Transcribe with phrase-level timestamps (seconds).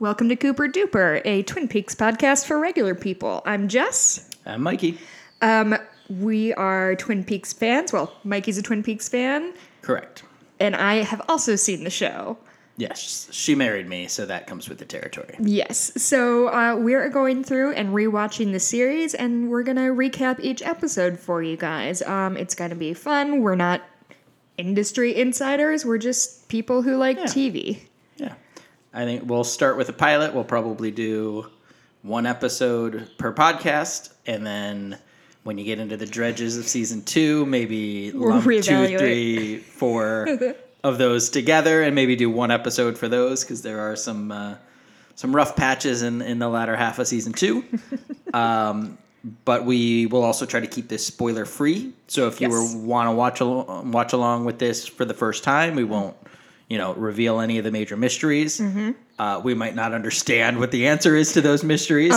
[0.00, 3.42] Welcome to Cooper Duper, a Twin Peaks podcast for regular people.
[3.44, 4.30] I'm Jess.
[4.46, 4.98] I'm Mikey.
[5.42, 5.76] Um,
[6.08, 7.92] we are Twin Peaks fans.
[7.92, 10.22] Well, Mikey's a Twin Peaks fan, Correct.
[10.60, 12.38] and I have also seen the show.
[12.76, 15.34] Yes, she married me, so that comes with the territory.
[15.40, 16.00] Yes.
[16.00, 21.18] So uh, we're going through and rewatching the series, and we're gonna recap each episode
[21.18, 22.02] for you guys.
[22.02, 23.42] Um, it's gonna be fun.
[23.42, 23.82] We're not
[24.58, 25.84] industry insiders.
[25.84, 27.18] We're just people who like.
[27.18, 27.80] TV.
[28.92, 30.34] I think we'll start with a pilot.
[30.34, 31.46] We'll probably do
[32.02, 34.98] one episode per podcast, and then
[35.44, 40.26] when you get into the dredges of season two, maybe We'll lump two, three, four
[40.84, 44.54] of those together, and maybe do one episode for those because there are some uh,
[45.14, 47.64] some rough patches in in the latter half of season two.
[48.34, 48.96] um,
[49.44, 51.92] but we will also try to keep this spoiler free.
[52.06, 52.74] So if you Yes.
[52.74, 56.16] were want to watch al- watch along with this for the first time, we won't
[56.68, 58.60] you know reveal any of the major mysteries.
[59.18, 62.12] Uh, we might not understand what the answer is to those mysteries.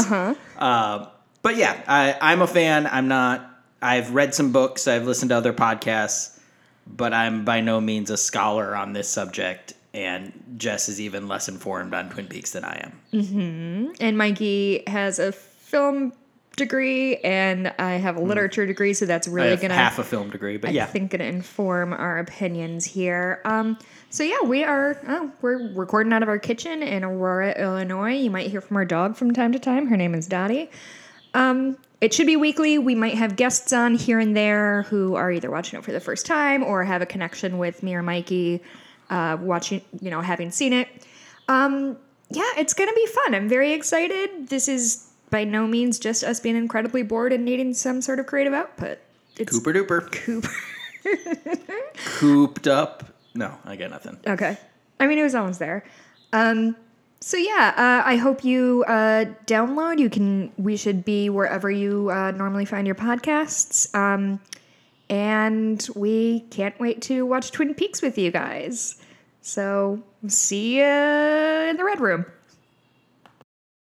[0.57, 1.07] Uh,
[1.41, 2.85] but yeah, I, I'm a fan.
[2.87, 3.47] I'm not.
[3.81, 4.87] I've read some books.
[4.87, 6.39] I've listened to other podcasts,
[6.85, 9.73] but I'm by no means a scholar on this subject.
[9.93, 12.91] And Jess is even less informed on Twin Peaks than I am.
[13.99, 16.13] And Mikey has a film
[16.57, 20.57] degree, and I have a literature degree, so that's really gonna half a film degree,
[20.57, 23.41] but I yeah, think gonna inform our opinions here.
[23.45, 23.77] Um,
[24.09, 28.13] so yeah, we are oh, we're recording out of our kitchen in Aurora, Illinois.
[28.13, 29.87] You might hear from our dog from time to time.
[29.87, 30.69] Her name is Dottie.
[31.33, 32.77] Um, it should be weekly.
[32.77, 35.99] We might have guests on here and there who are either watching it for the
[35.99, 38.61] first time or have a connection with me or Mikey,
[39.09, 40.89] uh, watching you know having seen it.
[41.47, 41.97] Um,
[42.29, 43.35] yeah, it's gonna be fun.
[43.35, 44.49] I'm very excited.
[44.49, 48.27] This is by no means just us being incredibly bored and needing some sort of
[48.27, 48.99] creative output.
[49.37, 50.49] It's Cooper duper, Cooper.
[52.05, 53.05] cooped up.
[53.33, 54.17] No, I got nothing.
[54.27, 54.57] Okay.
[54.99, 55.83] I mean, it was almost there.
[56.33, 56.75] Um,
[57.21, 59.99] so yeah, uh, I hope you uh, download.
[59.99, 60.51] You can.
[60.57, 63.93] We should be wherever you uh, normally find your podcasts.
[63.95, 64.39] Um,
[65.09, 69.01] and we can't wait to watch Twin Peaks with you guys.
[69.41, 72.25] So see you in the red room.